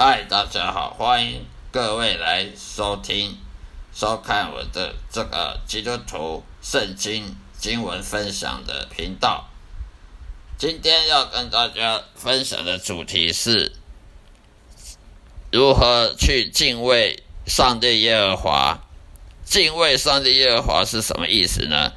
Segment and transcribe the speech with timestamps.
[0.00, 3.36] 嗨，大家好，欢迎各位来收听、
[3.92, 9.48] 收看我的这个基督徒圣经经文分享的频道。
[10.56, 13.72] 今天要跟大家分享的主题是
[15.50, 18.78] 如何去敬畏上帝耶和华。
[19.44, 21.90] 敬畏上帝耶和华是什么意思呢？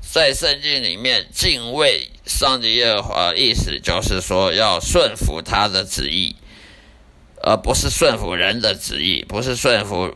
[0.00, 6.36] 在圣经里面，敬畏上帝耶和华意思就是说要顺服他的旨意。
[7.46, 10.12] 而不是顺服人的旨意，不是顺服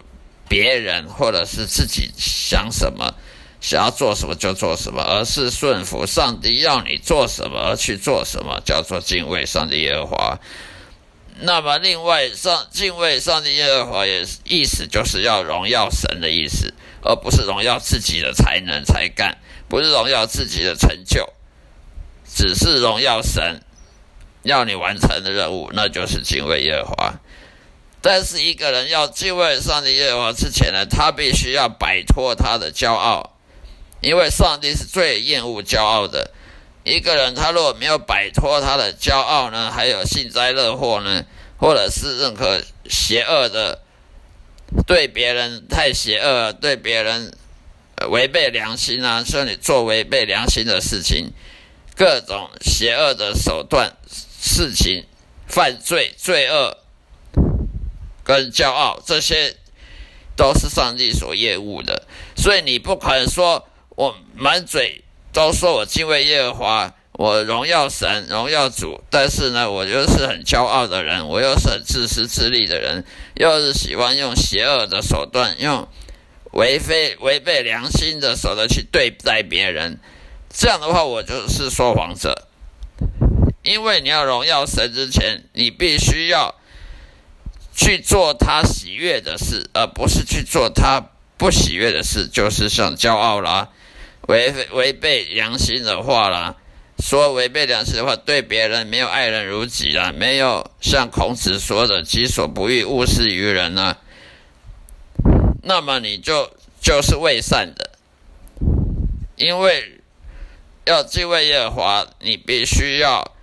[0.48, 3.14] 别人，或者是自己想什么，
[3.60, 10.40] 想要做什么就做什么，而是顺服上帝要你做什么而去做什么，叫做敬畏上帝耶和华。
[11.38, 21.32] 那么，另外上敬畏上帝耶和华也意思就是要荣耀神的意思，而不是荣耀自己的才能才干，不是荣耀自己的成就，
[22.26, 23.62] 只是荣耀神。
[24.42, 27.14] 要你完成的任务，那就是敬畏耶和华。
[28.02, 33.36] 但是一个人要敬畏上帝耶和华之前呢，他必须要摆脱他的骄傲，
[34.00, 36.30] 因为上帝是最厌恶骄傲的。
[36.82, 41.24] 一个人他如果没有摆脱他的骄傲呢，还有幸灾乐祸呢，
[41.58, 43.82] 或者是任何邪恶的，
[44.86, 47.34] 对别人太邪恶，对别人
[48.08, 51.34] 违背良心啊，说你做违背良心的事情，
[51.94, 53.92] 各种邪恶的手段。
[54.42, 55.04] 事情、
[55.46, 56.78] 犯罪、罪恶
[58.24, 59.54] 跟骄傲，这些
[60.34, 62.06] 都是上帝所厌恶的。
[62.36, 73.04] 所以你不可能说我满嘴都说我敬畏耶和华，我荣耀神、荣耀主，但是呢，我又是很骄傲的人，我又是很自私自利的人，
[73.34, 75.86] 又是喜欢用邪恶的手段，用
[76.52, 80.00] 违非违背良心的手段去对待别人。
[80.48, 82.46] 这样的话，我就是说谎者。
[83.62, 86.54] 因为你要荣耀神之前，你必须要
[87.76, 93.68] 去做他喜悦的事，而不是去做他不喜悦的事，就是像骄傲啦、
[94.28, 96.56] 违违背良心的话啦，
[97.00, 103.98] 说违背良心的话，对别人没有爱人如己啦，没有像孔子说的“己所不欲，勿施于人”啊，
[105.62, 106.50] 那么你就
[106.80, 107.90] 就是未善的，
[109.36, 110.00] 因为
[110.86, 113.36] 要敬畏耶和华，你必须要。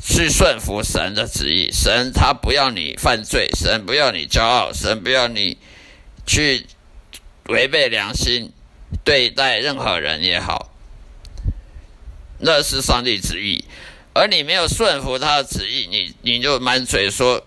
[0.00, 5.58] 去顺服神的旨意，神他不要你犯罪，神不要你骄傲，神不要你
[6.26, 6.66] 去
[7.46, 8.52] 违背良心
[9.04, 10.70] 对待任何人也好，
[12.38, 13.64] 那是上帝旨意，
[14.14, 17.44] 而你没有顺服他的旨意，你你就满嘴说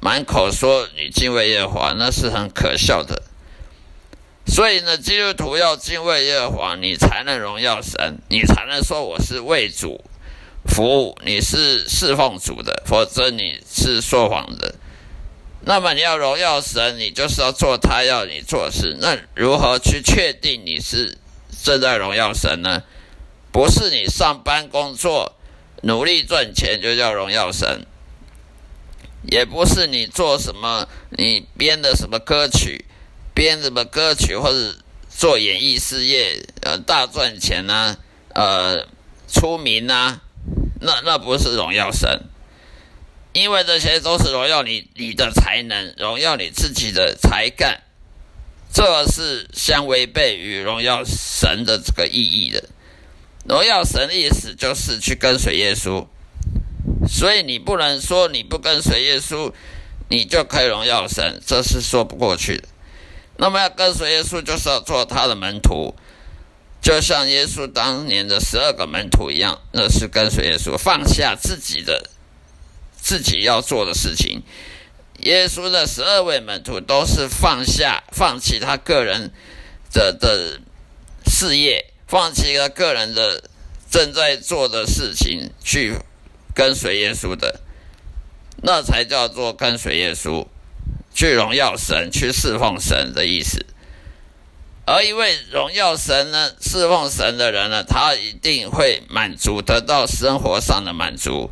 [0.00, 3.22] 满口说你敬畏耶和华，那是很可笑的。
[4.44, 10.04] 所以呢，基督徒要敬畏耶和华，你才能荣耀神，你才能说我是为主。
[10.66, 14.74] 服务你是侍奉主的，否则你是说谎的。
[15.64, 18.96] 那么你要荣耀神，你就是要做他要你做事。
[19.00, 21.18] 那如何去确定你是
[21.62, 22.82] 正在荣耀神呢？
[23.52, 25.36] 不是你上班工作
[25.82, 27.86] 努力赚钱就叫荣耀神，
[29.30, 32.86] 也不是你做什么你编的什么歌曲，
[33.34, 34.74] 编什么歌曲或者
[35.10, 37.96] 做演艺事业呃大赚钱呐，
[38.34, 38.86] 呃
[39.28, 40.20] 出名呐。
[40.84, 42.24] 那那不是荣耀神，
[43.32, 47.82] 因为这些都是荣耀你你的才能，荣耀你自己的才干，
[48.72, 52.64] 这是相违背于荣耀神的这个意义的。
[53.48, 56.06] 荣耀神的意思就是去跟随耶稣，
[57.08, 59.52] 所以你不能说你不跟随耶稣，
[60.08, 62.64] 你就可以荣耀神，这是说不过去的。
[63.36, 65.94] 那么要跟随耶稣，就是要做他的门徒。
[66.82, 72.10] 就像耶稣当年的十二个门徒一样，那是跟随耶稣，放下自己的
[73.00, 74.42] 自己要做的事情。
[75.20, 79.30] 耶稣的十二位门徒都是放下、放弃他个人
[79.92, 80.60] 的的
[81.24, 83.44] 事业，放弃他个人的
[83.88, 85.94] 正在做的事情，去
[86.52, 87.60] 跟随耶稣的，
[88.64, 90.48] 那才叫做跟随耶稣，
[91.14, 93.64] 去荣耀神、去侍奉神的意思。
[94.84, 101.50] 而一位荣耀神呢、侍奉神的人呢，他一定会满足，得到生活上的满足，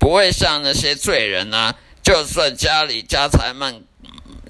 [0.00, 3.82] 不会像那些罪人呢，就算家里家财万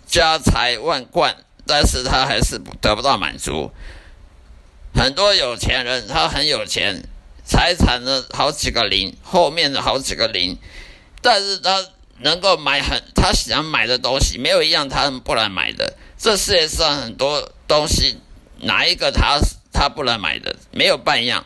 [0.07, 1.37] 家财万贯，
[1.67, 3.71] 但是他还是得不到满足。
[4.95, 7.03] 很多有钱人，他很有钱，
[7.45, 10.57] 财产呢好几个零，后面的好几个零，
[11.21, 11.85] 但是他
[12.21, 15.99] 能够买很他想买的东西，没有一样他不能买的。
[16.17, 18.19] 这世界上很多东西，
[18.61, 19.39] 哪一个他
[19.73, 20.57] 他不能买的？
[20.71, 21.45] 没有半样，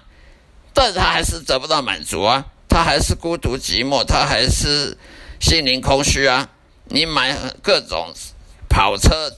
[0.72, 2.44] 但是他还是得不到满足啊！
[2.68, 4.96] 他还是孤独寂寞，他还是
[5.40, 6.50] 心灵空虚啊！
[6.84, 8.12] 你买各种
[8.68, 9.36] 跑车、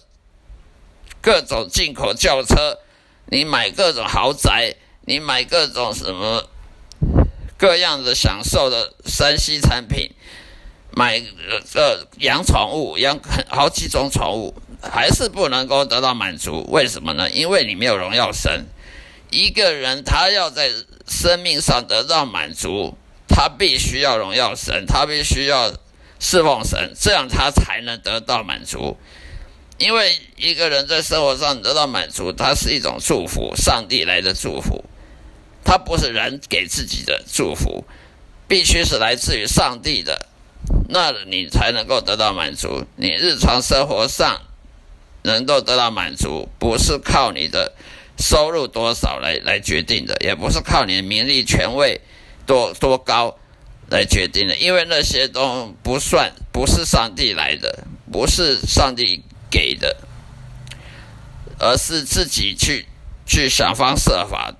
[1.20, 2.78] 各种进口轿车，
[3.26, 6.48] 你买各种豪宅，你买各种什么
[7.56, 10.10] 各样的享受的山西产品，
[10.90, 11.22] 买
[11.74, 13.18] 呃养宠物，养
[13.48, 16.64] 好几种宠物，还是不能够得到满足。
[16.70, 17.30] 为什么呢？
[17.30, 18.66] 因为你没有荣耀神。
[19.30, 20.70] 一个人他要在
[21.06, 22.96] 生命上得到满足，
[23.28, 25.72] 他必须要荣耀神，他必须要
[26.18, 28.96] 侍奉神，这样他才能得到满足。
[29.78, 34.84] 因为一个人在生活上得到满足，它是一种祝福，上帝来的祝福，
[35.64, 37.86] 它不是人给自己的祝福，
[38.46, 40.26] 必须是来自于上帝的，
[40.90, 42.84] 那你才能够得到满足。
[42.96, 44.42] 你日常生活上
[45.22, 47.72] 能够得到满足，不是靠你的。
[48.22, 52.02] 收入多少来来决定的，也不是靠你的名利权位
[52.44, 53.38] 多多高
[53.88, 59.96] 来决定的，因为那些都不算，不是上帝来的，不是上帝给的，
[61.58, 62.84] 而是自己去
[63.24, 64.54] 去想方设法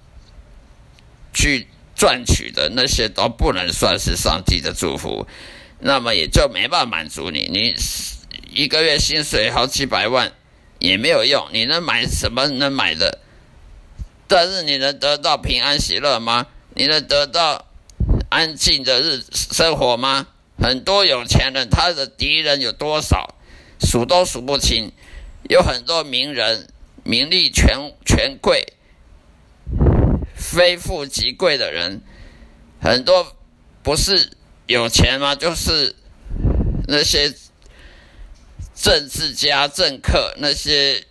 [1.34, 5.26] 去赚取的那些都不能算是上帝的祝福，
[5.80, 7.74] 那么也就没办法满足你，你
[8.54, 10.32] 一个月薪水好几百万
[10.80, 13.20] 也没有用，你能买什么能买的？
[14.26, 16.46] 但是你能得到平安喜乐吗？
[16.74, 17.66] 你能得到
[18.28, 20.26] 安静的日生活吗？
[20.58, 23.34] 很多有钱人，他的敌人有多少，
[23.80, 24.92] 数都数不清。
[25.48, 26.68] 有很多名人，
[27.02, 28.74] 名利权权贵，
[30.34, 32.02] 非富即贵的人，
[32.80, 33.34] 很多
[33.82, 34.30] 不是
[34.66, 35.34] 有钱吗？
[35.34, 35.96] 就是
[36.86, 37.34] 那些
[38.80, 41.04] 政治家、政客，那些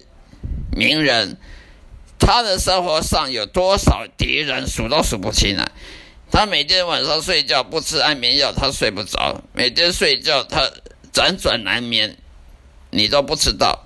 [0.75, 1.37] 名人。
[2.21, 5.71] 他的生活上有多少敌人，数都数不清啊！
[6.29, 10.69] 他每天晚上睡觉不吃安眠药，他睡不着；每天睡觉他
[11.13, 12.17] 辗转难眠，
[12.91, 13.85] 你都不知道，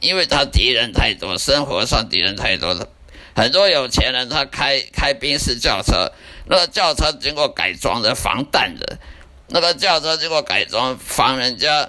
[0.00, 2.88] 因为他敌人太多，生活上敌人太多了。
[3.34, 6.12] 很多有钱人他开开宾士轿车，
[6.46, 8.98] 那个轿车经过改装的防弹的，
[9.46, 11.88] 那个轿车经过改装防人家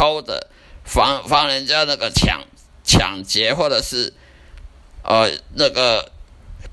[0.00, 0.48] 偷的，
[0.82, 2.44] 防防人家那个抢
[2.82, 4.14] 抢劫或者是。
[5.02, 6.12] 呃，那个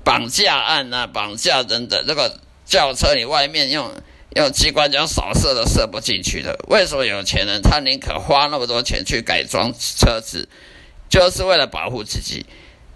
[0.04, 3.90] 绑架案呐，绑架等等，那个轿车你外面用
[4.36, 6.54] 用机关枪扫射都射不进去的。
[6.68, 10.46] 为什么有钱人他宁可花那么多钱去改装车子，
[11.08, 12.44] 就是为了保护自己？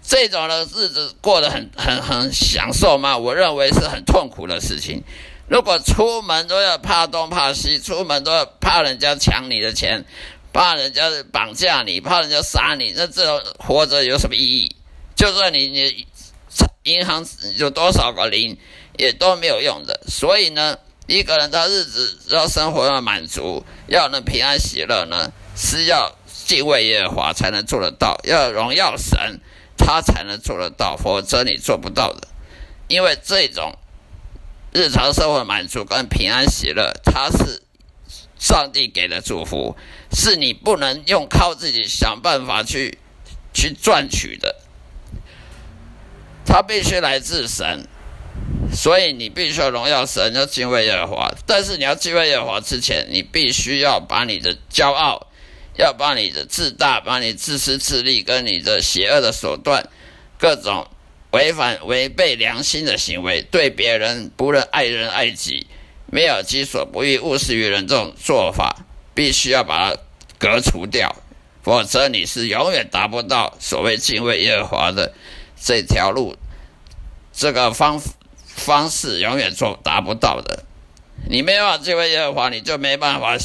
[0.05, 3.17] 这种的日子过得很很很享受吗？
[3.17, 5.01] 我认为是很痛苦的事情。
[5.47, 10.05] 如果出门都要怕东怕西，出门都要怕人家抢你的钱，
[10.51, 14.75] 怕人家绑架你，怕人家杀你，那这种活着有什么意义？
[15.15, 16.05] 就算你你
[16.83, 17.25] 银行
[17.57, 18.57] 有多少个零，
[18.97, 20.01] 也都没有用的。
[20.07, 20.77] 所以呢，
[21.07, 26.13] 一个人他日子要生活要满足，要能平安喜乐呢，是要
[26.45, 29.39] 敬畏耶和华才能做得到，要荣耀神，
[29.77, 32.27] 他才能做得到，否则你做不到的。
[32.87, 33.77] 因为这种
[34.71, 37.61] 日常生活满足跟平安喜乐，它是
[38.37, 39.75] 上帝给的祝福，
[40.11, 42.97] 是你不能用靠自己想办法去
[43.53, 44.55] 去赚取的。
[46.45, 47.87] 他必须来自神，
[48.73, 51.31] 所以你必须要荣耀神，要敬畏耶和华。
[51.47, 55.27] 但是你要敬畏耶和华之前，你必须要把你的骄傲，
[55.77, 59.89] 要把你的自大，把你自私自利跟你的邪恶的手段，
[60.37, 60.87] 各种
[61.31, 65.67] 违反违背良心的行为，对别人不能爱人爱己，
[66.07, 69.97] 没有己所不欲，勿施于人这种做法，必须要把它
[70.37, 71.15] 革除掉，
[71.63, 75.13] 否则你是永远达不到所谓敬畏耶和华的。
[75.65, 76.35] 这条路，
[77.31, 78.01] 这个方
[78.45, 80.65] 方式永远做达不到的。
[81.29, 83.37] 你没办法敬畏耶和华，你就没办法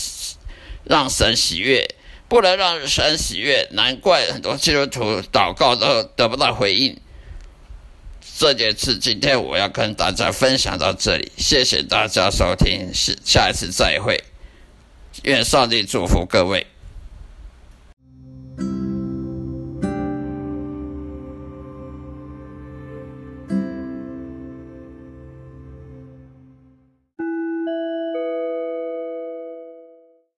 [0.82, 1.94] 让神喜悦，
[2.28, 7.00] 不能让神喜悦，难怪很多基督徒祷告都得不到回应。
[8.37, 14.23] 这件事今天我要跟大家分享到这里，谢谢大家收听，下下一次再会，
[15.23, 16.66] 愿上帝祝福各位。